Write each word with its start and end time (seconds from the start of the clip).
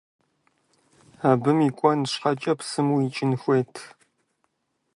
Абы 1.29 1.51
укӏуэн 1.67 1.99
щхьэкӏэ 2.11 2.53
псым 2.59 2.87
уикӏын 2.95 3.31
хуейт. 3.41 3.73